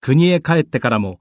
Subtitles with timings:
[0.00, 1.20] 国へ帰ってからも